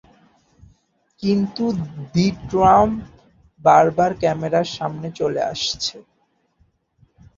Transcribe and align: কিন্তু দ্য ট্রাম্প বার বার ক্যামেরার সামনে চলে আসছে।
কিন্তু 1.23 1.63
দ্য 2.13 2.27
ট্রাম্প 2.49 2.97
বার 3.61 3.85
বার 3.97 4.11
ক্যামেরার 4.21 4.67
সামনে 4.77 5.07
চলে 5.19 5.41
আসছে। 5.51 5.95